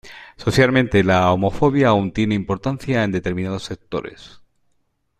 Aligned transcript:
Socialmente, 0.35 1.03
la 1.03 1.31
homofobia 1.31 1.89
aún 1.89 2.11
tiene 2.11 2.33
importancia 2.33 3.03
en 3.03 3.11
determinados 3.11 3.65
sectores. 3.65 4.41